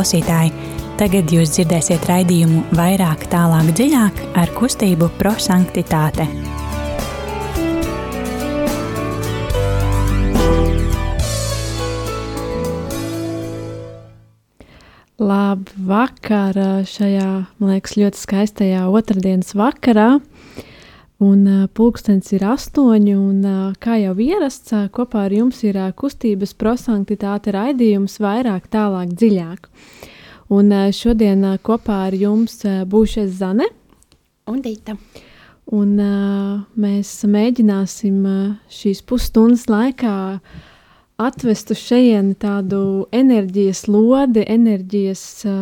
[0.00, 0.52] klausītāji!
[0.96, 6.24] Tagad jūs dzirdēsiet raidījumu vairāk, tālāk, dziļāk ar kustību prosanktitāte.
[15.20, 16.56] Labvakar
[16.88, 17.28] šajā,
[17.60, 20.14] man liekas, ļoti skaistajā otrdienas vakarā.
[21.20, 21.44] Un
[21.76, 28.70] pulkstenis ir astoņi, un kā jau ierasts, kopā ar jums ir kustības prosanktitāte raidījums vairāk,
[28.72, 29.68] tālāk, dziļāk.
[30.56, 33.68] Un šodien kopā ar jums būšu es Zane
[34.48, 34.96] un Dīta.
[35.70, 35.92] Un
[36.80, 38.24] mēs mēģināsim
[38.72, 40.66] šīs pusstundas laikā uh,
[41.20, 42.80] atvest uz šejienu tādu
[43.12, 45.54] enerģijas lodi, enerģijas uh,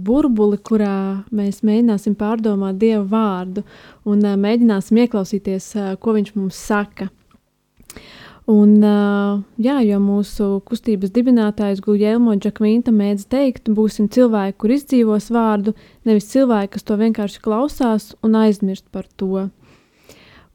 [0.00, 3.64] burbuli, kurā mēs mēģināsim pārdomāt Dieva vārdu
[4.08, 7.10] un uh, mēģināsim ieklausīties, uh, ko Viņš mums saka.
[8.50, 15.30] Un, uh, jā, jo mūsu kustības dibinātājs Guļēlmo Džakvinta mēdz teikt, būsim cilvēki, kur izdzīvos
[15.30, 15.76] vārdu,
[16.08, 19.46] nevis cilvēki, kas to vienkārši klausās un aizmirst par to.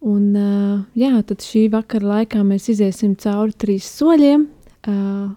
[0.06, 5.32] Un, uh, jā, tad šī vakara laikā mēs iesim cauri trīs soļiem, uh,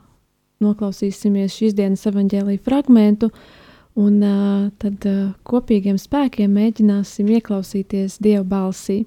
[0.61, 3.31] noklausīsimies šīs dienas evaņģēlīja fragmentu,
[3.97, 9.06] un uh, tad uh, kopīgiem spēkiem mēģināsim ieklausīties Dieva balsī.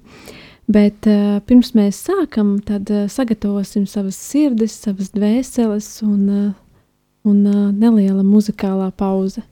[0.66, 6.52] Bet uh, pirms mēs sākam, tad uh, sagatavosim savas sirdis, savas dvēseles un, uh,
[7.30, 9.44] un uh, neliela muzikālā pauze.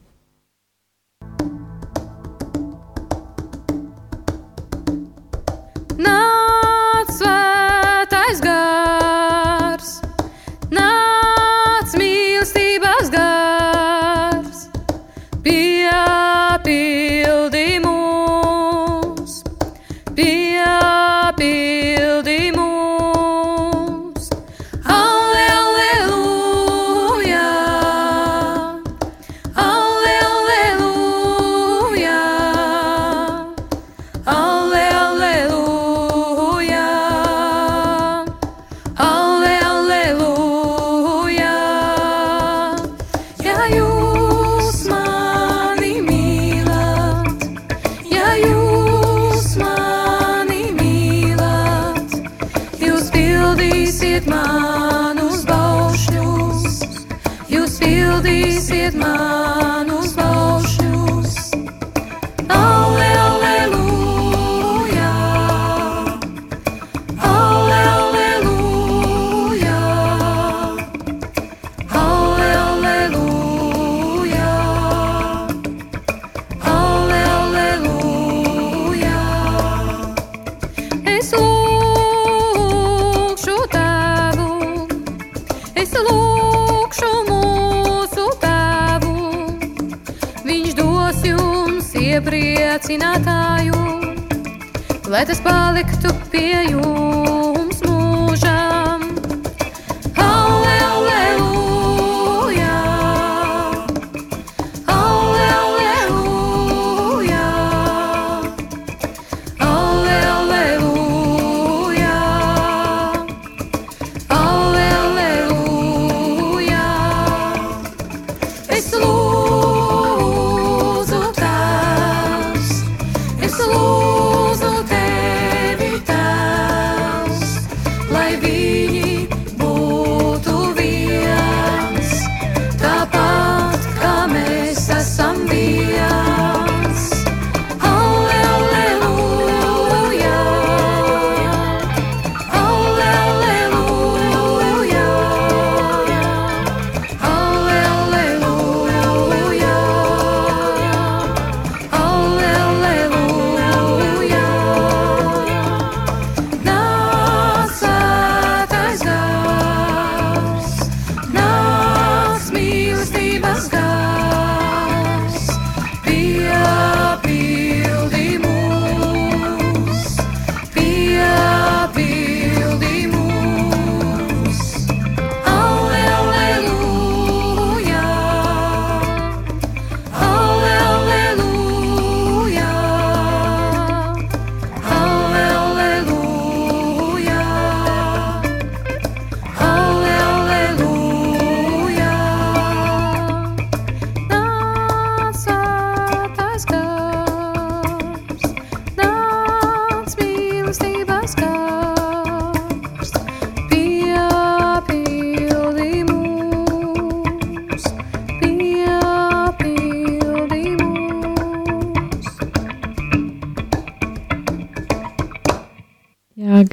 [21.39, 21.82] Lai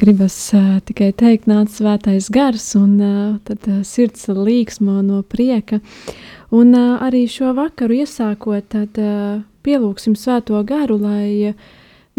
[0.00, 0.34] gribas
[0.88, 2.96] tikai teikt, nāc svētais gars, un
[3.44, 5.80] tad sirds līksmo no prieka.
[6.50, 8.96] Un arī šo vakaru iesākot, tad
[9.62, 11.54] pielūgsim svēto garu, lai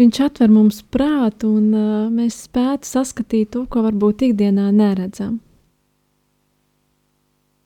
[0.00, 1.72] viņš atver mums prātu un
[2.14, 5.40] mēs spētu saskatīt to, ko varbūt ikdienā neredzam.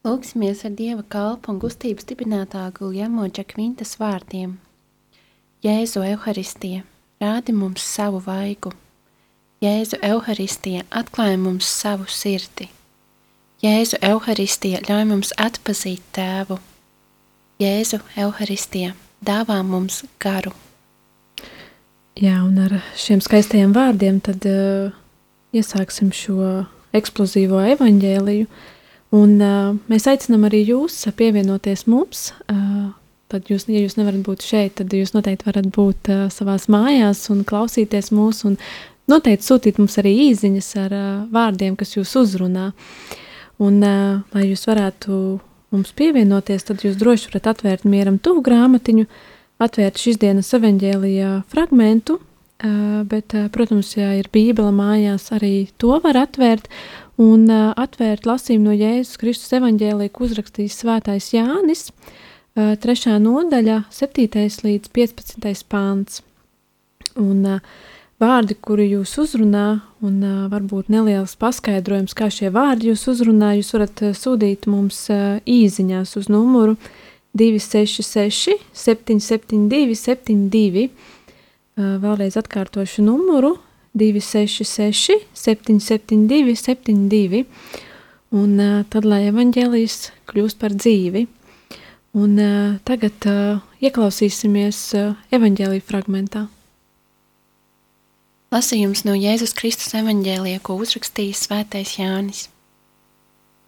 [0.06, 4.54] Lūksimies ar Dieva kalpu un gustību stiprinātā Guljamo Džakvintas vārdiem.
[5.66, 6.86] Jēzu Euharistija,
[7.18, 8.70] rādi mums savu vaigu!
[9.64, 12.66] Jēzu Euharistija atklāja mums savu sirdi.
[13.64, 16.58] Jēzu Euharistija ļauj mums atpazīt tēvu.
[17.62, 18.92] Jēzu Euharistija
[19.24, 20.52] dāvā mums garu.
[22.20, 24.92] Jā, un ar šiem skaistajiem vārdiem tad uh,
[25.56, 26.66] iesāksim šo
[26.96, 28.50] eksplozīvo evaņģēliju.
[29.16, 32.26] Un uh, mēs aicinām arī jūs pievienoties mums.
[32.44, 32.90] Uh,
[33.32, 37.24] tad jūs, ja jūs nevarat būt šeit, tad jūs noteikti varat būt uh, savās mājās
[37.32, 38.60] un klausīties mūsu un
[39.10, 42.70] noteikti sūtīt mums arī īsiņas ar uh, vārdiem, kas jūs uzrunā.
[43.62, 45.18] Un, uh, lai jūs varētu
[45.74, 49.06] mums pievienoties, tad jūs droši varat atvērt mieram tuvu grāmatiņu,
[49.62, 55.96] atvērt šīs dienas evaņģēlijā fragmentu, uh, bet, uh, protams, ja ir bībele mājās, arī to
[56.04, 56.68] var atvērt
[57.22, 63.84] un uh, atvērt lasījumu no Jēzus Kristus evaņģēlija, ko uzrakstījis svētais Jānis, uh, trešā nodaļa,
[63.94, 64.46] 7.
[64.68, 65.68] līdz 15.
[65.72, 66.22] pāns.
[67.16, 67.76] Un uh,
[68.22, 69.66] vārdi, kuri jūs uzrunā,
[70.04, 75.02] un uh, varbūt neliels paskaidrojums, kā šie vārdi jūs uzrunā, jūs varat uh, sūtīt mums
[75.12, 76.76] uh, īsiņās uz numuru
[77.36, 80.88] 266, 772, 72.
[81.76, 83.56] Uh, vēlreiz atkārtošu numuru
[83.96, 87.44] 266, 772, 72.
[88.36, 90.00] Un uh, tad, lai evaņģēlijas
[90.32, 91.26] kļūst par dzīvi.
[92.16, 96.48] Un uh, tagad uh, ieklausīsimies uh, evaņģēlīja fragmentā.
[98.54, 102.44] Lasījums no Jēzus Kristus evaņģēlija, ko uzrakstījis Svētais Jānis.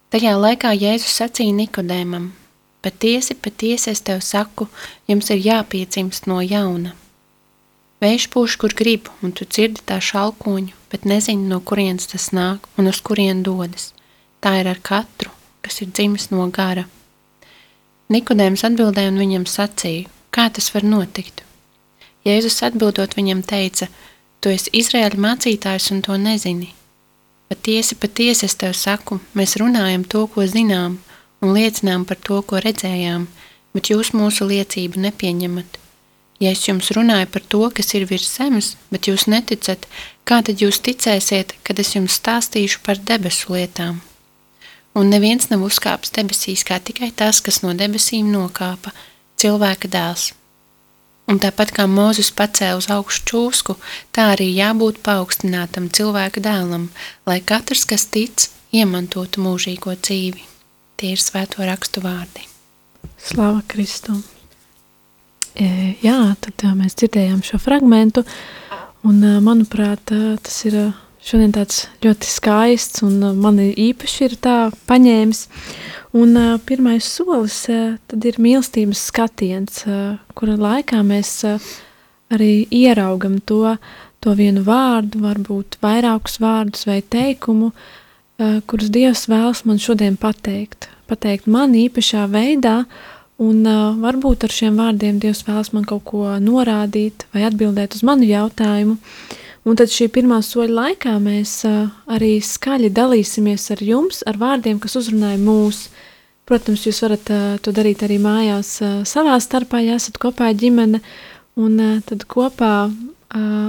[0.07, 2.29] Tajā laikā Jēzus sacīja Nikodēmam:
[2.79, 4.69] Patiesi, patiesi es tev saku,
[5.11, 6.93] jums ir jāpiedzimst no jauna.
[7.99, 12.71] Vējš pūš, kur grib, un tu dzirdi tā šalkoņu, bet nezini, no kurienes tas nāk
[12.79, 13.91] un uz kurien dodas.
[14.39, 16.87] Tā ir ar katru, kas ir dzimis no gara.
[18.07, 21.43] Nikodēms atbildēja un viņam sacīja, kā tas var notikt.
[22.23, 23.89] Jēzus atbildot viņam teica,
[24.39, 26.69] Tu esi Izraēļa mācītājs un to nezini.
[27.51, 30.95] Patiesi, patiesi es tev saku, mēs runājam to, ko zinām,
[31.43, 33.25] un liecinām par to, ko redzējām,
[33.75, 35.79] bet jūs mūsu liecību nepieņemat.
[36.39, 39.89] Ja es jums runāju par to, kas ir virs zemes, bet jūs neticat,
[40.23, 43.99] kā tad jūs ticēsiet, kad es jums stāstīšu par debesu lietām?
[44.95, 48.95] Un neviens nav uzkāpis debesīs kā tikai tas, kas no debesīm nokāpa,
[49.35, 50.31] cilvēka dēls.
[51.29, 53.75] Un tāpat kā Mozus pacēla uz augšu čūsku,
[54.15, 56.87] tā arī jābūt paaugstinātam cilvēka dēlam,
[57.29, 60.41] lai katrs, kas tic, iemantotu mūžīgo dzīvi.
[60.97, 62.47] Tie ir svēto rakstu vārdi.
[63.21, 64.23] Slava Kristum!
[65.53, 65.69] E,
[66.01, 68.25] jā, tad mēs dzirdējām šo fragmentu,
[69.05, 70.81] un manuprāt, tas ir
[71.25, 74.57] šodien tāds ļoti skaists un man īpaši ir tā
[74.89, 75.45] paņēmis.
[76.17, 81.67] Un uh, pirmais solis uh, tad ir mīlestības skatiens, uh, kura laikā mēs uh,
[82.33, 83.75] arī ieraugam to,
[84.23, 90.89] to vienu vārdu, varbūt vairākus vārdus vai teikumu, uh, kurus Dievs vēlas man šodien pateikt.
[91.09, 92.83] Pateikt man īpašā veidā,
[93.37, 98.01] un uh, varbūt ar šiem vārdiem Dievs vēlas man kaut ko norādīt vai atbildēt uz
[98.07, 98.97] manu jautājumu.
[99.67, 101.63] Un tad šī pirmā soļa laikā mēs
[102.07, 105.89] arī skaļi dalīsimies ar jums, ar vārdiem, kas uzrunāja mūsu
[106.49, 107.29] Protams, jūs varat
[107.61, 110.97] to darīt arī mājās savā starpā, ja esat kopā ģimene,
[111.61, 111.75] un
[112.09, 112.89] tad kopā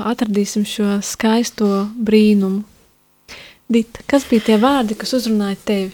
[0.09, 1.69] atradīsim šo skaisto
[2.01, 2.63] brīnumu.
[3.71, 5.93] Dita, kas bija tie vārdi, kas uzrunāja tevi?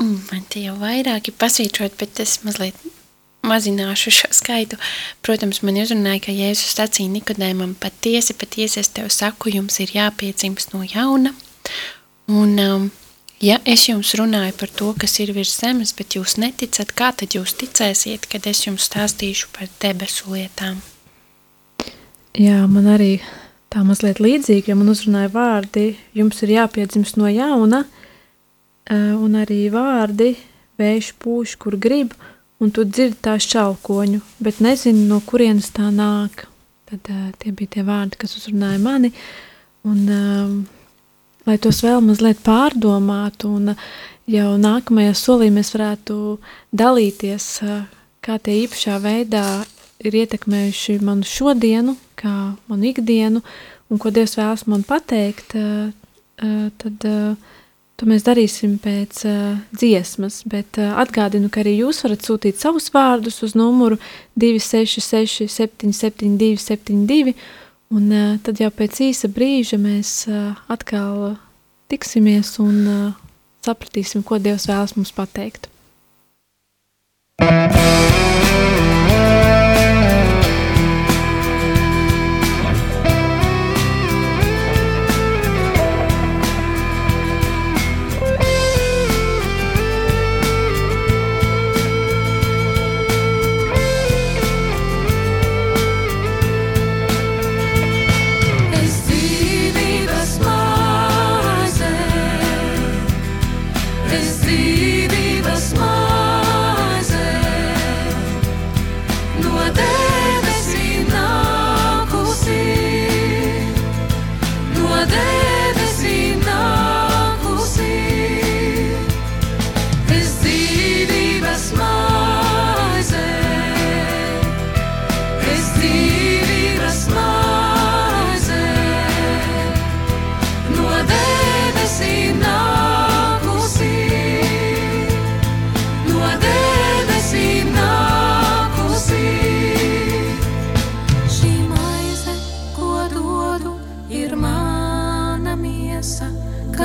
[0.00, 2.78] Mm, man tie jau vairāki pasvītrot, bet es mazliet
[3.46, 4.78] mazināšu šo skaitu.
[5.24, 10.74] Protams, man uzrunāja, ka Jēzus sacīja Nikodēmam, patiesi, patiesi es tev saku, jums ir jāpiedzimst
[10.74, 11.34] no jauna.
[12.30, 12.90] Un um,
[13.40, 17.32] Ja es jums runāju par to, kas ir virs zemes, bet jūs neticat, kā tad
[17.32, 20.82] jūs ticēsiet, kad es jums stāstīšu par debesu lietām?
[22.36, 23.14] Jā, man arī
[23.72, 27.86] tā mazliet līdzīgi, ja man uzrunāja vārdi, jums ir jāpiedzimst no jauna,
[28.92, 30.34] un arī vārdi
[30.76, 32.12] vējš pūš, kur grib,
[32.60, 36.46] un tu dzirdi tā šalkoņu, bet nezini, no kurienes tā nāk.
[36.90, 37.08] Tad
[37.40, 39.12] tie bija tie vārdi, kas uzrunāja mani,
[39.86, 40.54] un um,
[41.46, 43.84] lai tos vēl mazliet pārdomātu un uh,
[44.30, 46.16] jau nākamajā solī mēs varētu
[46.76, 47.84] dalīties, uh,
[48.24, 49.44] kā tie īpašā veidā
[50.02, 52.34] ir ietekmējuši manu šodienu, kā
[52.68, 53.44] manu ikdienu,
[53.90, 55.94] un ko Dievs vēlas man pateikt, uh,
[56.80, 57.04] tad
[58.00, 59.22] to mēs darīsim pēc
[59.76, 64.00] dziesmas, bet atgādinu, ka arī jūs varat sūtīt savus vārdus uz numuru
[64.40, 67.34] 266 772 72
[67.92, 68.12] un
[68.46, 70.14] tad jau pēc īsa brīža mēs
[70.72, 71.34] atkal
[71.92, 73.12] tiksimies un
[73.66, 75.68] sapratīsim, ko Dievs vēlas mums pateikt.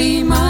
[0.00, 0.47] un uh,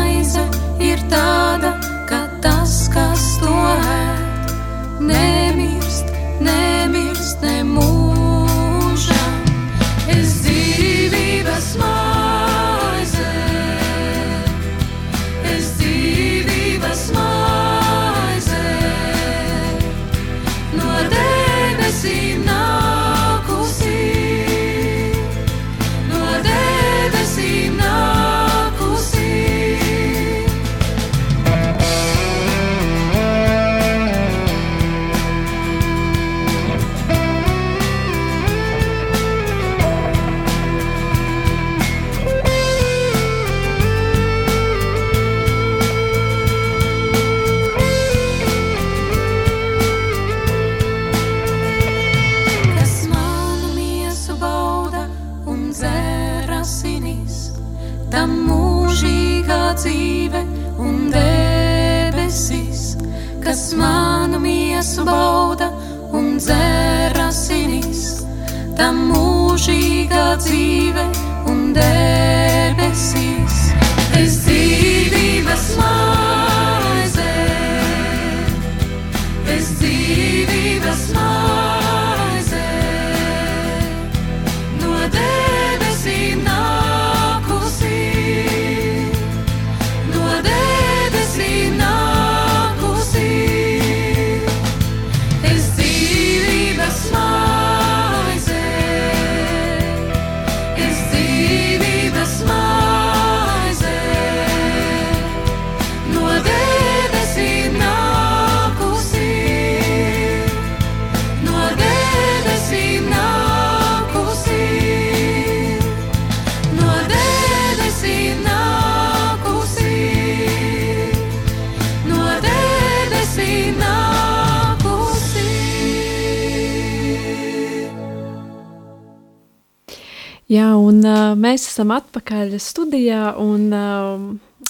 [131.37, 134.23] mēs esam atpakaļ studijā, un uh,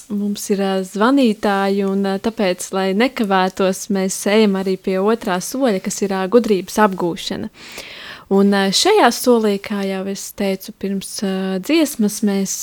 [0.08, 6.14] mums ir zvanītāji, un tāpēc, lai nekavētos, mēs ejam arī pie otrā soļa, kas ir
[6.32, 7.50] gudrības apgūšana.
[8.28, 11.14] Un šajā solī, kā jau es teicu pirms
[11.64, 12.56] dziesmas, mēs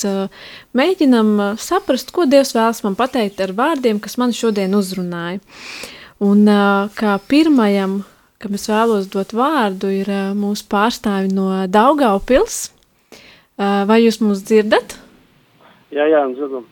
[0.78, 5.42] mēģinam saprast, ko Dievs vēlas man pateikt ar vārdiem, kas man šodien uzrunāja.
[6.22, 6.46] Un
[6.96, 8.04] kā pirmajam,
[8.38, 12.68] kam es vēlos dot vārdu, ir mūsu pārstāvi no Daugaupils.
[13.58, 14.98] Vai jūs mūs dzirdat?
[15.96, 16.66] Jā, jā, dzirdam.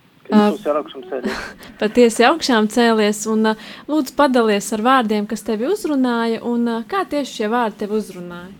[1.81, 3.53] Patiesi augšām cēlies un
[3.91, 8.53] lūdzu padalies ar vārdiem, kas tevi uzrunāja un kā tieši šie vārdi tevi uzrunāja?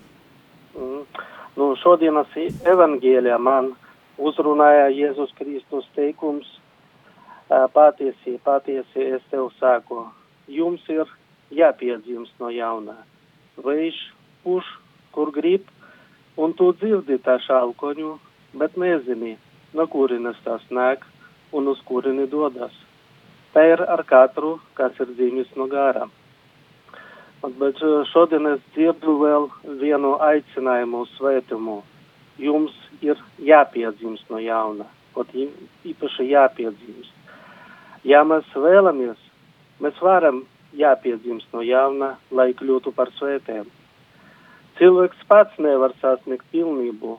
[0.76, 1.04] Mm.
[1.54, 2.32] Nu, šodienas
[2.66, 3.70] evangēlijā man
[4.18, 6.48] uzrunāja Jēzus Kristus teikums
[7.48, 10.06] patiesi, patiesi es tev saku,
[10.48, 11.06] jums ir
[11.54, 12.96] jāpiedzimst no jaunā.
[13.60, 14.00] Vējš
[14.42, 14.66] puš,
[15.14, 15.68] kur grib,
[16.36, 18.14] un tu dzirdi tā šalkoņu,
[18.58, 19.36] bet nezini,
[19.74, 21.04] no kurienes tas nāk
[21.52, 22.74] un uz kurieni dodas.
[23.54, 26.08] Tā ir ar katru, kas ir dzimis no gara.
[27.44, 27.78] Bet
[28.10, 29.50] šodien es dzirdu vēl
[29.82, 31.82] vienu aicinājumu uz svētumu.
[32.40, 32.74] Jums
[33.04, 37.12] ir jāpiedzimst no jauna, kaut īpaši jāpiedzimst.
[38.04, 39.20] Ja mēs vēlamies,
[39.80, 40.42] mēs varam
[40.74, 43.68] jāpiedzimst no jauna, lai kļūtu par svētiem.
[44.78, 47.18] Cilvēks pats nevar sasniegt pilnību,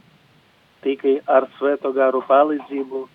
[0.83, 3.05] tikai ar svēto garu palīdzību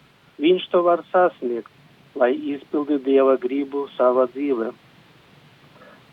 [0.40, 1.68] viņš to var sasniegt,
[2.16, 4.70] lai izpildītu Dieva gribu savā dzīvē.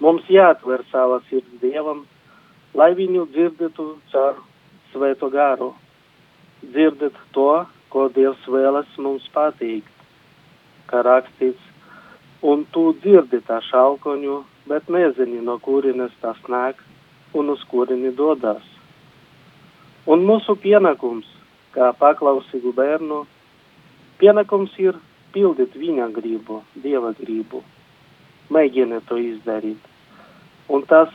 [0.03, 2.03] Mums jāatver sava sirds Dievam,
[2.75, 4.43] lai viņu dzirdētu caur
[4.91, 5.71] svēto garu,
[6.65, 10.05] dzirdat to, ko Dievs vēlas mums pateikt,
[10.91, 11.63] kā rakstīts,
[12.43, 16.83] un tu dzirdi tā šalkoņu, bet nezini, no kurienes tas nāk
[17.37, 18.63] un uz kurieni dodas.
[20.07, 21.27] Un mūsu pienākums
[21.75, 23.21] kā paklausīgu bērnu,
[24.21, 24.97] pienākums ir
[25.35, 27.61] pildīt viņa gribu, dieva gribu.
[28.53, 29.81] Mēģiniet to izdarīt,
[30.71, 31.11] un tas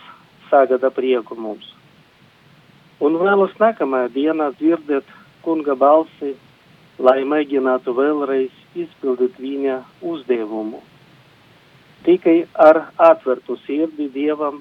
[0.51, 1.67] sagada prieku mums.
[3.03, 5.09] Un vēlos nākamajā dienā dzirdēt
[5.43, 6.37] kunga balsi,
[7.03, 9.81] lai mēģinātu vēlreiz izpildīt viņa
[10.13, 10.83] uzdevumu.
[12.07, 14.61] Tikai ar atvērtu sirdi dievam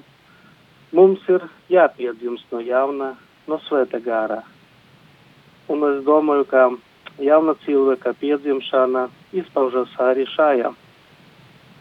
[0.92, 3.12] mums ir jāpiedzimst no jauna,
[3.48, 4.42] no svēta gārā.
[5.72, 6.68] Un es domāju, ka
[7.22, 10.72] jauna cilvēka piedzimšana izpaužas arī šajā,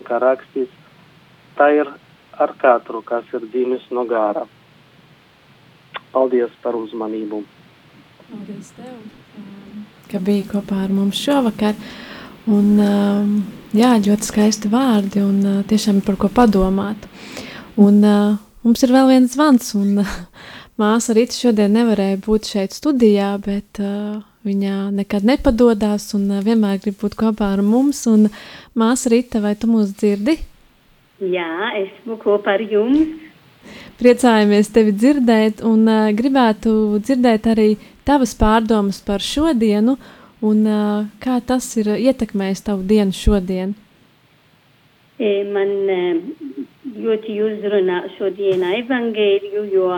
[0.08, 0.76] kā rakstīts,
[1.58, 1.92] tā ir
[2.42, 4.46] ar katru, kas ir dzimis no gāra.
[6.12, 7.44] Paldies par uzmanību!
[8.30, 8.96] Paldies tev,
[10.12, 11.76] ka biji kopā ar mums šovakar.
[12.52, 12.80] Un,
[13.78, 17.06] jā, ļoti skaisti vārdi un tiešām par ko padomāt.
[17.80, 20.04] Un, uh, mums ir vēl viens zvans, un
[20.82, 26.80] Māsa Rīta šodien nevarēja būt šeit studijā, bet uh, viņa nekad nepadodas un uh, vienmēr
[26.82, 28.06] grib būt kopā ar mums.
[28.10, 28.30] Un,
[28.78, 30.40] māsa Rīta, vai tu mūs dzirdi?
[31.22, 31.52] Jā,
[31.84, 33.28] esmu kopā ar jums.
[34.02, 37.70] Priecājamies tevi dzirdēt un uh, gribētu dzirdēt arī
[38.08, 40.00] tavas pārdomas par šodienu
[40.42, 43.76] un uh, kā tas ir ietekmējis tavu dienu šodien.
[45.22, 45.72] E, man
[46.98, 49.90] ļoti uzrunā šodiena evangēliju, jo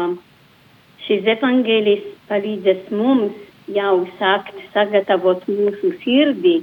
[1.06, 3.38] šis evaņģēlis palīdzēs mums
[3.72, 6.58] jau sākt sagatavot mūsu sirdī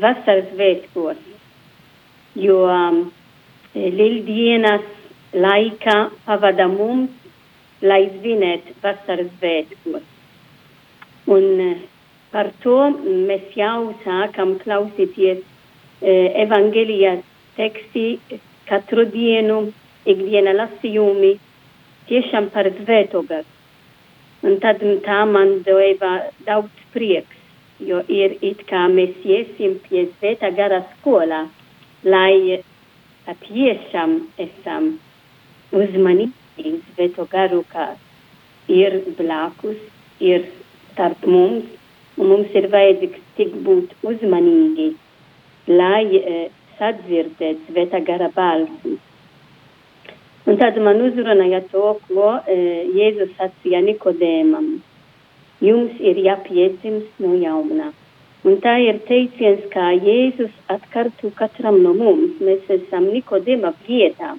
[0.00, 1.20] vasaras svētkos,
[2.40, 3.02] jo um,
[3.74, 4.88] lieldienas
[5.36, 7.12] laikā pavada mums,
[7.84, 10.08] lai svinētu vasaras svētkos.
[11.36, 11.76] Un
[12.32, 12.80] par to
[13.28, 15.44] mēs jau sākam klausīties
[16.46, 17.14] evaņģēlijā
[17.56, 18.06] teksti
[18.68, 19.58] katru dienu,
[20.08, 21.34] ikdiena lasījumi,
[22.08, 23.48] tiešām par svēto garu.
[24.44, 26.14] Un tad tā man deva
[26.44, 27.36] daudz prieks,
[27.80, 31.46] jo ir it kā mēs iesim pie svētā gara skolā,
[32.04, 32.60] lai
[33.24, 34.90] patiešām esam
[35.72, 37.94] uzmanīgi svēto garu, kā
[38.68, 39.80] ir blakus,
[40.20, 40.44] ir
[40.92, 41.64] starp mums,
[42.18, 44.92] un mums ir vajadzīgs tik būt uzmanīgi,
[46.74, 48.98] lai sadzirdētu svētā gara balsi.
[50.46, 54.82] Un tad man uzrunāja to, ko e, Jēzus sacīja Nikodēmam.
[55.60, 57.92] Jums ir jāpiedzimst no jauna.
[58.44, 62.40] Un tā ir teiciens, kā Jēzus atkārto katram no mums.
[62.40, 64.36] Mēs esam Nikodēma vietā.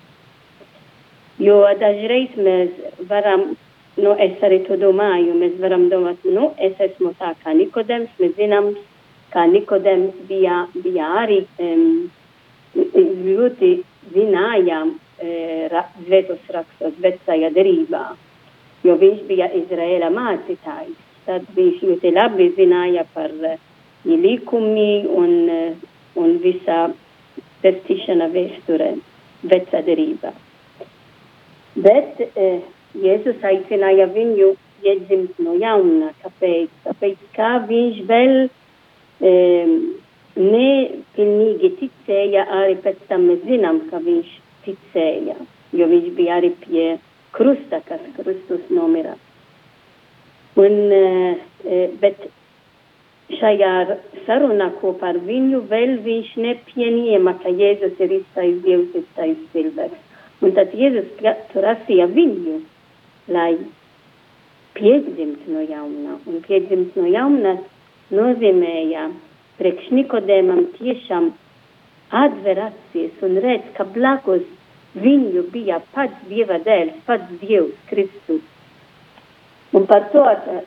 [1.39, 2.69] Jo dažreiz mēs
[3.09, 3.55] varam,
[3.97, 8.37] nu es arī to domāju, mēs varam domāt, nu es esmu tā kā Nikodēms, mēs
[8.37, 8.75] zinām,
[9.33, 12.11] kā Nikodēms bija, bija arī um,
[12.75, 13.71] ļoti
[14.13, 18.05] zinājām svētos rakstos vecajā derībā,
[18.83, 21.01] jo viņš bija Izraēla mācītājs.
[21.25, 23.31] Tad viņš ļoti labi zināja par
[24.05, 25.31] likumi un
[26.19, 26.79] un visā
[27.63, 28.91] pestīšana vēsturē,
[29.51, 30.31] vecā derībā.
[31.85, 32.61] Bet eh,
[32.95, 34.53] Jēzus aicināja viņu
[34.85, 36.71] iedzimt no jauna, kāpēc?
[36.85, 39.73] Tāpēc, kā viņš vēl eh,
[40.35, 44.31] nepilnīgi ticēja, arī pēc tam mēs zinām, ka viņš
[44.65, 45.35] ticēja,
[45.75, 46.87] jo viņš bija arī pie
[47.35, 49.15] krusta, kas Kristus nomira.
[50.55, 52.27] Un, eh, bet
[53.29, 59.99] šajā sarunā kopā ar viņu vēl viņš nepieņēma, ka Jēzus ir iztais Dievs, iztais cilvēks.
[60.41, 61.09] Un tad Jēzus
[61.53, 62.61] prasīja viņu,
[63.27, 63.57] lai
[64.75, 66.19] piedzimt no jauna.
[66.27, 67.57] Un piedzimt no jauna
[68.11, 69.09] nozīmēja
[69.59, 71.31] priekš Nikodēmam tiešām
[72.15, 74.45] atver acis un redz, ka blakus
[74.95, 78.43] viņu bija pats Dieva dēls, pats Dievs Kristus.
[79.75, 80.23] Un par to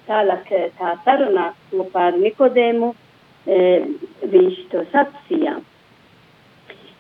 [0.08, 3.60] tālāk tā sarunā kopā ar Nikodēmu e,
[4.34, 5.56] viņš to sacīja.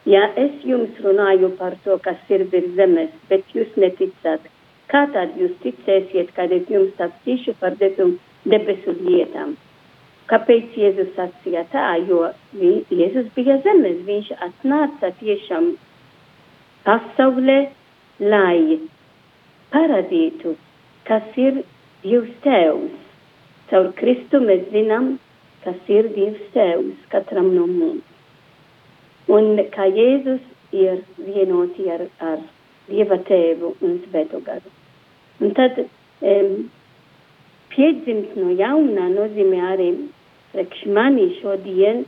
[0.08, 4.46] Ja es jums runāju par to, kas ir virs zemes, bet jūs neticat,
[4.88, 9.58] kā tad jūs ticēsiet, kad es jums sacīšu par debesu lietām?
[10.28, 11.86] Kāpēc Jēzus sacīja tā?
[12.04, 15.70] Jo Jēzus bija zemes, viņš atnāca tiešām
[16.84, 17.58] pasaulē,
[18.20, 18.80] lai
[19.72, 20.52] parādītu,
[21.08, 21.62] kas ir
[22.02, 22.98] Dievs Tēvs.
[23.70, 25.14] Caur Kristu mēs zinām,
[25.64, 28.04] kas ir Dievs Tēvs katram no mums.
[29.32, 30.44] Un kā Jēzus
[30.76, 32.44] ir vienoti ar, ar
[32.88, 34.72] Dieva Tēvu un Svēto garu.
[35.40, 36.54] Un tad um,
[37.72, 39.90] piedzimt no jauna nozīmē arī
[40.52, 42.04] priekš mani šodien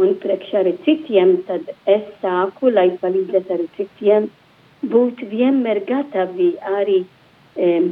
[0.00, 4.28] un priekš arī citiem, tad es sāku, lai palīdzētu arī citiem,
[4.92, 7.90] būt vienmēr gatavi arī um,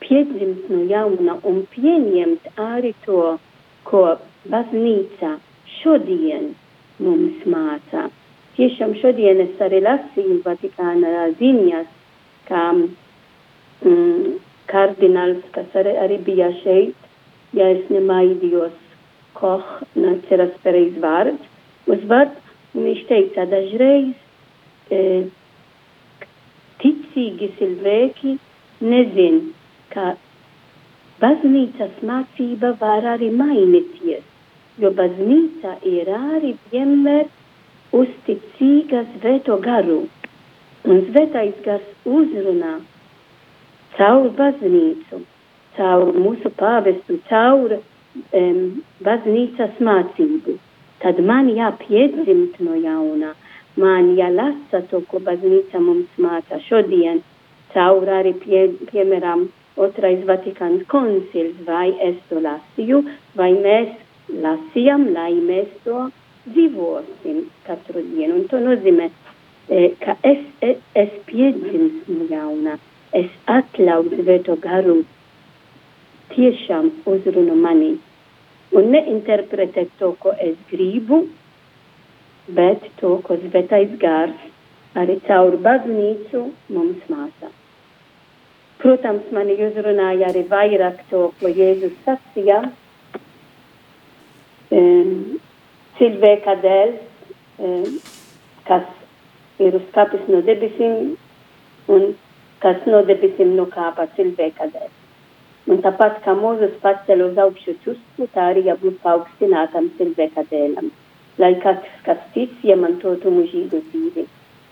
[0.00, 3.36] piedzimt no jauna un pieņemt arī to,
[3.84, 4.04] ko
[4.48, 5.36] baznīca
[5.80, 6.52] šodien
[7.00, 8.08] mums mācā.
[8.56, 11.88] Tiešām šodien es arī lasīju Vatikāna ziņas,
[12.48, 14.38] kā mm,
[14.70, 17.08] kardināls, kas arī, arī bija šeit,
[17.56, 18.76] ja es nemaidījos,
[19.40, 21.46] Koch, neceras pareiz vārds,
[21.88, 22.36] uzvārds,
[22.74, 24.12] un viņš teica dažreiz,
[24.92, 25.00] e,
[26.82, 28.36] ticīgi cilvēki
[28.80, 29.40] nezin,
[29.94, 30.14] ka
[31.22, 34.24] baznīcas mācība var arī mainīties,
[34.80, 37.28] jo baznīca ir arī vienmēr
[37.96, 40.02] uzticīga svēto garu.
[40.88, 42.78] Un svētais gars uzrunā
[43.98, 45.20] caur baznīcu,
[45.76, 47.76] caur mūsu pāvestu, caur
[48.40, 50.56] um, baznīcas mācību.
[51.00, 53.32] Tad man jāpiedzimt no jauna,
[53.80, 57.22] man jālasa to, ko baznīca mums māca šodien,
[57.72, 59.46] caur arī, pie, piemēram,
[59.80, 63.00] otrais Vatikāns koncils, vai es to lasīju,
[63.38, 63.94] vai mēs
[64.44, 66.10] lasījām, lai mēs to
[66.50, 68.42] dzīvosim katru dienu.
[68.42, 69.08] Un to nozīmē,
[69.68, 72.76] e, ka es, es, es piedzimstu jauna,
[73.16, 75.00] es atļauju svēto garu
[76.34, 77.94] tiešām uzrunu mani
[78.76, 81.24] un neinterpretēt to, ko es gribu,
[82.54, 84.46] bet to, ko svētais gars
[84.98, 87.50] arī caur baznīcu mums māca.
[88.80, 92.62] Protams, mani uzrunāja arī vairāk to, ko Jēzus sacīja.
[94.70, 95.40] Um,
[95.98, 96.94] cilvēka dēļ,
[97.66, 97.98] um,
[98.68, 98.86] kas
[99.60, 101.12] ir uzkāpis no debesīm
[101.92, 102.08] un
[102.62, 104.99] kas no debesīm nokāpa cilvēka dēļ.
[105.70, 110.88] Un tāpat kā Mūzes pacēla uz augšu tusku, tā arī jābūt paaugstinātam cilvēka dēlam,
[111.38, 114.24] lai katrs, kas tic, iemantotu mūžīgu dzīvi.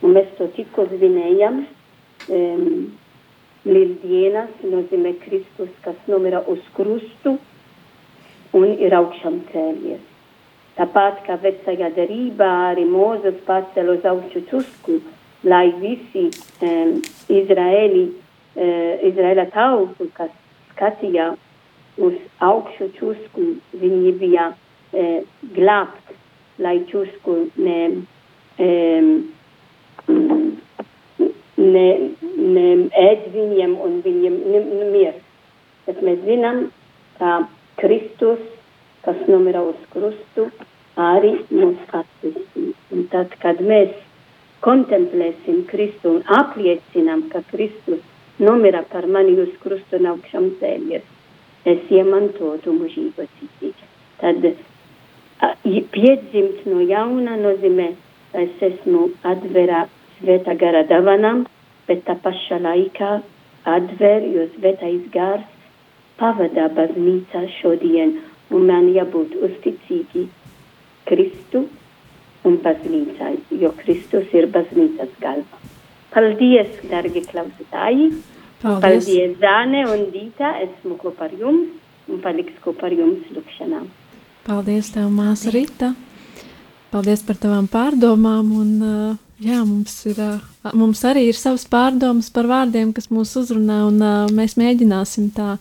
[0.02, 1.66] Un mēs to tikko svinējam.
[2.28, 2.88] Um,
[3.68, 7.34] Lieldienas nozīmē Kristus, kas nomira uz krustu
[8.56, 10.02] un ir augšām cēlies.
[10.78, 14.98] Tāpat kā vecajā derībā arī Mūzes pacēla uz augšu tusku,
[15.46, 16.26] lai visi
[16.66, 16.98] um,
[17.38, 20.34] Izraēli, uh, Izraēla tautu, kas
[20.78, 21.32] skatīja
[21.98, 26.14] uz augšu tusku, viņi bija uh, glābt,
[26.62, 27.80] lai tusku ne,
[28.62, 29.10] um,
[31.58, 31.86] ne,
[32.54, 32.66] ne
[33.02, 34.38] ēd viņiem un viņiem
[34.94, 35.24] mirs.
[35.88, 36.68] Bet mēs zinām,
[37.18, 37.40] ka
[37.80, 38.42] Kristus,
[39.02, 40.46] kas nomira uz krustu,
[40.98, 42.76] arī mūs atpestīs.
[42.94, 43.94] Un tad, kad mēs
[44.64, 48.02] kontemplēsim Kristu un apliecinām, ka Kristus
[48.38, 51.06] nomira par mani uz krustu un augšām cēlies,
[51.64, 53.88] es iemantotu mūžīgo dzīvību.
[54.20, 54.46] Tad
[55.94, 57.92] piedzimt no jauna nozīmē,
[58.32, 59.86] ka es esmu atverā
[60.18, 61.46] svētā gara dāvanām,
[61.88, 63.12] bet tā pašā laikā
[63.76, 65.46] atver, jo svētais gars
[66.18, 68.18] pavadā baznīcā šodien,
[68.50, 70.26] un man jābūt uzticīgi
[71.08, 71.64] Kristu
[72.48, 75.67] un baznīcā, jo Kristus ir baznīcas galva.
[76.14, 78.10] Paldies, dargi klausītāji!
[78.62, 79.04] Paldies!
[79.06, 80.54] Paldies, Zāne un Dīta!
[80.64, 81.76] Esmu kopā ar jums
[82.08, 83.82] un paliks kopā ar jums lukšanā.
[84.46, 85.92] Paldies, tev, māsa Rita!
[86.88, 88.48] Paldies par tavām pārdomām!
[88.56, 93.34] Un, uh, jā, mums, ir, uh, mums arī ir savas pārdomas par vārdiem, kas mūs
[93.42, 95.58] uzrunā, un uh, mēs mēģināsim tā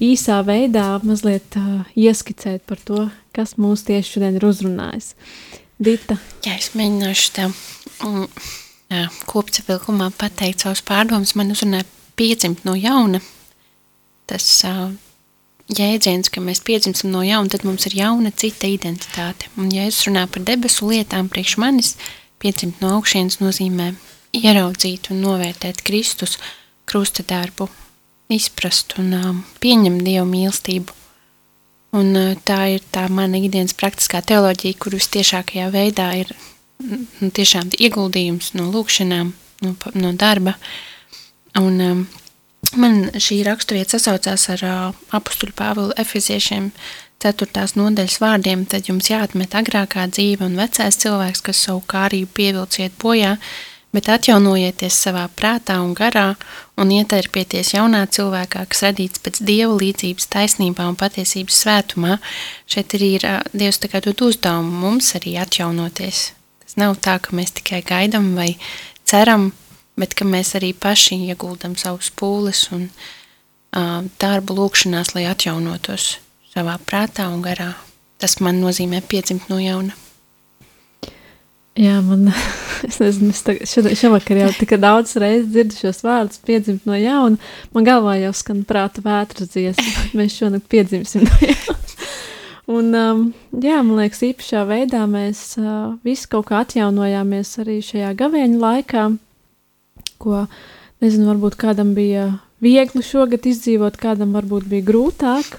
[0.00, 3.04] īsā veidā mazliet uh, ieskicēt par to,
[3.36, 5.12] kas mūs tieši šodien ir uzrunājis.
[5.80, 6.16] Dita.
[6.48, 7.54] Jā, es mēģināšu tev
[8.08, 8.26] mm,
[9.30, 11.36] kopsavilkumā pateikt savus pārdomas.
[11.38, 11.86] Man uzrunāja
[12.18, 13.20] piedzimt no jauna.
[14.30, 14.90] Tas uh,
[15.70, 19.50] jēdziens, ka mēs piedzimstam no jauna, tad mums ir jauna cita identitāte.
[19.58, 21.96] Un ja es runāju par debesu lietām priekš manis,
[22.42, 23.92] piedzimt no augšienes nozīmē
[24.36, 26.38] ieraudzīt un novērtēt Kristus
[26.90, 27.68] krusta darbu,
[28.30, 30.96] izprast un um, pieņemt Dievu mīlestību.
[31.98, 36.34] Un uh, tā ir tā mana ikdienas praktiskā teoloģija, kur vistiešākajā veidā ir
[37.20, 40.56] tiešām ieguldījums no lūkšanām, no, no darba.
[41.58, 42.02] Un um,
[42.80, 46.70] man šī raksturvieta sasaucās ar uh, apustuļu Pāvilu efeziešiem
[47.20, 47.66] 4.
[47.76, 53.34] nodaļas vārdiem, tad jums jāatmet agrākā dzīve un vecais cilvēks, kas savu kārību pievilciet bojā,
[53.92, 56.30] bet atjaunojieties savā prātā un garā
[56.80, 62.16] un ieterpieties jaunā cilvēkā, kas radīts pēc Dieva līdzības taisnībā un patiesības svētumā.
[62.70, 66.30] Šeit arī ir Dievs tā kā dod uzdevumu mums arī atjaunoties.
[66.70, 68.52] Tas nav tā, ka mēs tikai gaidam vai
[69.02, 69.48] ceram,
[69.98, 76.20] bet ka mēs arī paši ieguldam savus pūles un uh, darbu lūkšanās, lai atjaunotos
[76.52, 77.72] savā prātā un garā.
[78.22, 79.98] Tas man nozīmē piedzimt no jauna.
[81.74, 82.30] Jā, man,
[82.86, 86.94] es nezinu, es tagad, šodien, šovakar jau tik daudz reizes dzirdu šos vārdus, piedzimt no
[86.94, 87.50] jauna.
[87.74, 91.79] Man galvā jau skan prāta vētras dziesma, mēs šonakt piedzimsim no jauna.
[92.70, 98.12] Un, um, jā, man liekas, īpašā veidā mēs uh, visi kaut kā atjaunojāmies arī šajā
[98.20, 99.06] gavēņa laikā,
[100.22, 100.44] ko,
[101.02, 102.28] nezinu, varbūt kādam bija
[102.62, 105.56] viegli šogad izdzīvot, kādam varbūt bija grūtāk,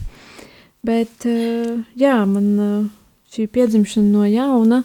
[0.88, 2.88] bet, uh, jā, man uh,
[3.34, 4.84] šī piedzimšana no jauna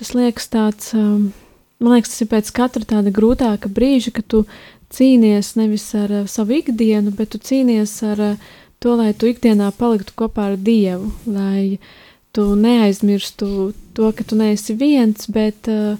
[0.00, 1.30] tas liekas tāds, um,
[1.78, 4.42] man liekas, tas ir pēc katra tāda grūtāka brīža, kad tu
[4.90, 8.50] cīnies nevis ar uh, savu ikdienu, bet tu cīnies ar uh,
[8.82, 11.78] to, lai tu ikdienā paliktu kopā ar Dievu, lai
[12.34, 15.96] tu neaizmirstu to, ka tu neesi viens, bet uh,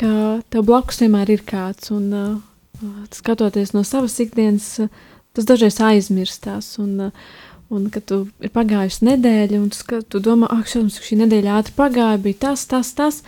[0.00, 5.02] ka tev blakus vienmēr ir kāds, un uh, skatoties no savas ikdienas, uh,
[5.34, 7.26] tas dažreiz aizmirstās, un uh,
[7.72, 11.74] Un kad tu ir pagājusi nedēļa, un tu, tu domā, ak, šodien šī nedēļa ātri
[11.78, 13.22] pagāja, bija tas, tas, tas.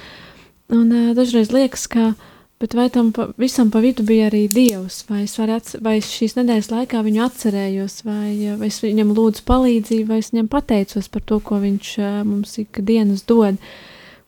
[0.73, 2.13] Un uh, dažreiz liekas, ka,
[2.61, 6.11] bet vai tam pa, visam pa vidu bija arī Dievs, vai es, atcer, vai es
[6.13, 11.09] šīs nedēļas laikā viņu atcerējos, vai, vai es viņam lūdzu palīdzību, vai es viņam pateicos
[11.13, 13.61] par to, ko viņš uh, mums ik dienas dod.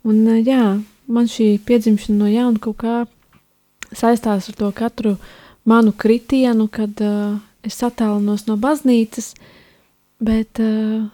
[0.09, 2.97] Un uh, jā, man šī piedzimšana no jauna kaut kā
[3.97, 5.17] saistās ar to katru
[5.69, 9.55] manu kritienu, kad uh, es attālinos no baznīcas, uh,
[10.19, 11.07] Bet uh,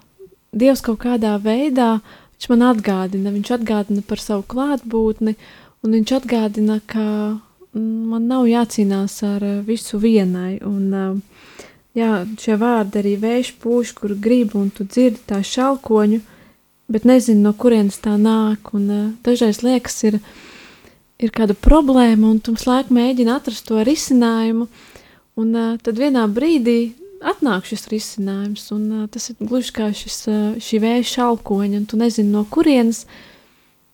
[0.55, 1.98] Dievs kaut kādā veidā
[2.35, 5.37] viņš man atgādina, viņš atgādina par savu klātbūtni,
[5.85, 7.05] un viņš atgādina, ka
[7.75, 10.59] man nav jācīnās ar visu vienai.
[10.64, 11.64] Un, uh,
[11.97, 16.23] jā, šie vārdi arī vējš pūš, kur grib, un tu dzirdi tā šalkoņu,
[16.92, 18.73] bet nezini, no kurienes tā nāk.
[18.77, 20.20] Un, uh, dažreiz liekas, ir,
[21.20, 24.68] ir kāda problēma, un tu slēgt mēģini atrast to risinājumu.
[25.35, 26.94] Un tad vienā brīdī
[27.27, 30.18] atnāk šis risinājums, un tas ir gluži kā šis,
[30.62, 33.05] šī vēja šalkoņa, un tu nezini no kurienes,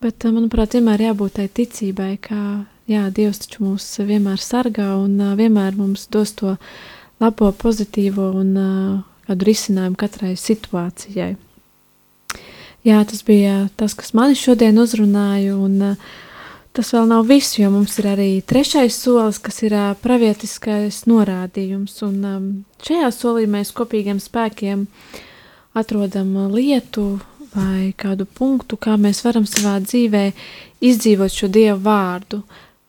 [0.02, 2.40] bet, uh, manuprāt, vienmēr jābūt tai ticībai, ka,
[2.90, 6.56] jā, Dievs taču mūs vienmēr sargā un uh, vienmēr mums dos to
[7.22, 8.96] labo, pozitīvo un uh,
[9.28, 11.36] kādu risinājumu katrai situācijai.
[12.86, 15.94] Jā, tas bija tas, kas mani šodien uzrunāja, un
[16.70, 21.96] Tas vēl nav viss, jo mums ir arī trešais solis, kas ir pravietiskais norādījums.
[22.06, 22.20] Un
[22.86, 24.84] šajā solī mēs kopīgiem spēkiem
[25.74, 27.16] atrodam lietu
[27.54, 30.24] vai kādu punktu, kā mēs varam savā dzīvē
[30.84, 32.42] izdzīvot šo Dievu vārdu.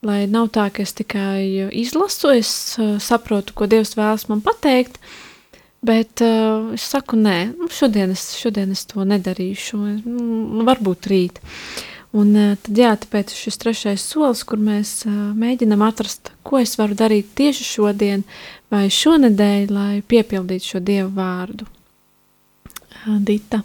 [0.05, 4.97] Lai nav tā, ka es tikai izlasu, es uh, saprotu, ko Dievs vēlas man pateikt,
[5.85, 11.41] bet uh, es saku, nē, nu, šodien, es, šodien es to nedarīšu, nu, varbūt rīt.
[11.41, 16.59] Uh, Un eh, tad, jā, tāpēc šis trešais solis, kur mēs uh, mēģinam atrast, ko
[16.59, 18.25] es varu darīt tieši šodien
[18.71, 21.67] vai šonadēļ, lai piepildītu šo Dievu vārdu.
[23.05, 23.61] Uh, Dita.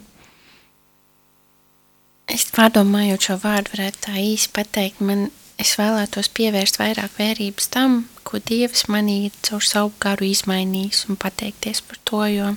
[2.27, 5.29] Es pārdomājot šo vārdu, varētu tā īsi pateikt, man
[5.61, 11.81] es vēlētos pievērst vairāk vērības tam, ko Dievs manī caur savu garu izmainījis un pateikties
[11.87, 12.51] par to, jo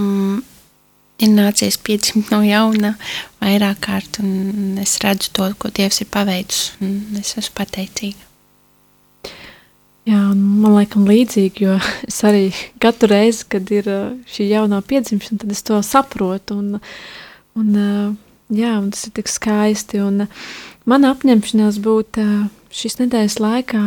[0.00, 0.40] mm,
[1.20, 2.94] ir nācies piedzimt no jauna
[3.42, 8.30] vairāk kārt, un es redzu to, ko Dievs ir paveicis, un es esmu pateicīga.
[10.04, 11.78] Jā, man liekas, līdzīgi, jo
[12.10, 12.48] es arī
[12.82, 13.88] katru reizi, kad ir
[14.32, 16.58] šī jaunā piedzimšana, tad es to saprotu.
[16.60, 16.80] Un,
[17.60, 17.78] un,
[18.58, 20.00] jā, un tas ir tik skaisti.
[20.04, 20.26] Un
[20.88, 22.20] mana apņemšanās būt
[22.74, 23.84] šīs nedēļas laikā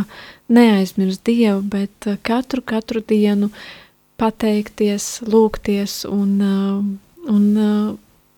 [0.54, 3.52] neaizmirst Dievu, bet katru, katru dienu
[4.18, 6.38] pateikties, lūgties un,
[7.30, 7.48] un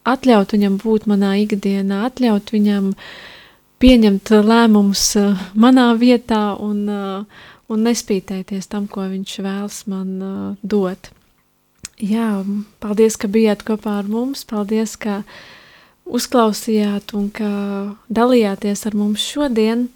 [0.10, 2.92] atļaut viņam būt manā ikdienā, atļaut viņam
[3.80, 5.06] pieņemt lēmumus
[5.56, 11.12] manā vietā un uh, un nespītēties tam, ko viņš vēlas man uh, dot.
[12.00, 12.42] Jā,
[12.84, 15.22] paldies, ka bijāt kopā ar mums, paldies, ka
[16.10, 17.52] uzklausījāt un ka
[18.10, 19.88] dalījāties ar mums šodien.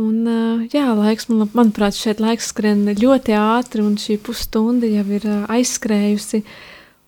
[0.00, 5.04] Un, uh, jā, laiks, man, manuprāt, šeit laiks skrien ļoti ātri, un šī pusstunda jau
[5.12, 6.42] ir uh, aizskrējusi.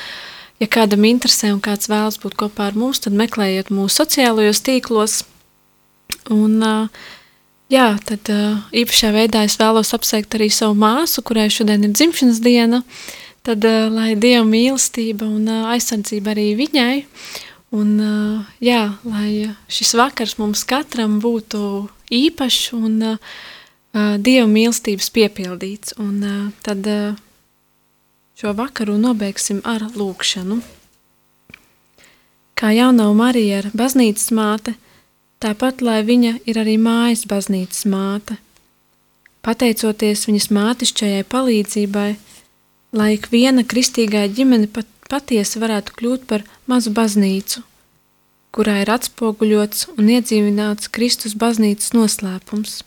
[0.59, 5.21] ja kādam interesē un kāds vēlas būt kopā ar mums, tad meklējiet mūsu sociālajos tīklos
[6.33, 7.05] un uh,
[7.67, 12.39] Jā, tad uh, īpašā veidā es vēlos apsveikt arī savu māsu, kurai šodien ir dzimšanas
[12.39, 12.79] diena.
[13.43, 17.03] Tad, uh, lai Dieva mīlestība un uh, aizsardzība arī viņai,
[17.75, 17.91] un
[18.63, 21.59] jā, lai šis vakars mums katram būtu
[22.15, 22.95] īpašs un
[24.23, 25.97] Dieva mīlestības piepildīts.
[25.99, 26.87] Un tad
[28.39, 30.61] šo vakaru nobeigsim ar lūkšanu.
[32.57, 34.77] Kā jaunā Marija ir baznīcas māte,
[35.43, 38.37] tāpat lai viņa ir arī mājas baznīcas māte.
[39.45, 42.09] Pateicoties viņas mātišķajai palīdzībai,
[42.97, 47.63] lai ik viena kristīgā ģimene pat, patiesi varētu kļūt par mazu baznīcu,
[48.51, 52.81] kurā ir atspoguļots un iedzīvināts Kristus baznīcas noslēpums.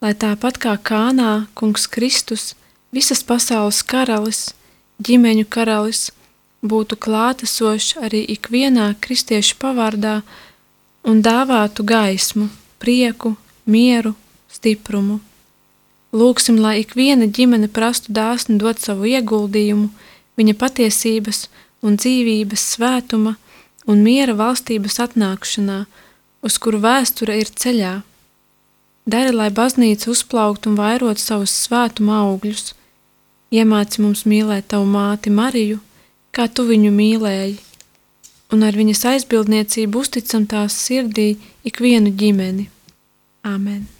[0.00, 2.54] Lai tāpat kā Kānā kungs Kristus,
[2.94, 4.54] visas pasaules karalis,
[5.02, 6.08] ģimeņu karalis,
[6.62, 10.20] būtu klātesošs arī ikvienā kristiešu pavārdā,
[11.02, 12.48] un dāvātu gaismu,
[12.80, 13.34] prieku,
[13.64, 14.14] mieru,
[14.52, 15.20] stiprumu.
[16.12, 19.88] Lūksim, lai ik viena ģimene prastu dāsni dot savu ieguldījumu,
[20.36, 21.46] viņa patiesības
[21.86, 23.36] un dzīvības svētuma
[23.86, 25.84] un miera valstības atnākšanā,
[26.42, 27.94] uz kuru vēsture ir ceļā.
[29.10, 32.74] Dari, lai baznīca uzplaukt un vairot savus svētuma augļus.
[33.50, 35.80] Iemāci mums mīlēt tavu māti Mariju,
[36.30, 37.69] kā tu viņu mīlēji
[38.54, 41.32] un ar viņas aizbildniecību uzticam tās sirdī
[41.66, 42.68] ikvienu ģimeni.
[43.46, 43.99] Āmen!